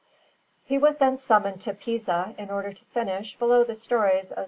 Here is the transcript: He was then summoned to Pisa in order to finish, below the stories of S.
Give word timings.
He 0.63 0.79
was 0.79 0.97
then 0.97 1.19
summoned 1.19 1.61
to 1.61 1.75
Pisa 1.75 2.33
in 2.39 2.49
order 2.49 2.73
to 2.73 2.85
finish, 2.85 3.37
below 3.37 3.63
the 3.63 3.75
stories 3.75 4.31
of 4.31 4.39
S. 4.39 4.39